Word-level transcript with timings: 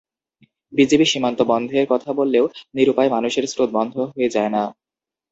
BGB 0.73 1.05
সীমান্ত 1.05 1.39
বন্ধের 1.43 1.85
কথা 1.89 2.09
বললেও 2.13 2.45
নিরুপায় 2.75 3.09
মানুষের 3.09 3.45
স্রোত 3.47 3.69
বন্ধ 3.73 3.95
হয়ে 4.09 4.33
যায় 4.35 4.51
না। 4.51 4.63